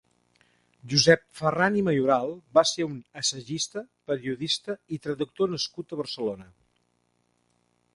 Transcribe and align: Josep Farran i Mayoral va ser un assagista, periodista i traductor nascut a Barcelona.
Josep 0.93 1.21
Farran 1.39 1.77
i 1.81 1.83
Mayoral 1.89 2.33
va 2.59 2.65
ser 2.71 2.87
un 2.93 2.97
assagista, 3.23 3.87
periodista 4.13 4.81
i 4.99 5.03
traductor 5.07 5.57
nascut 5.57 5.93
a 5.99 6.05
Barcelona. 6.05 6.55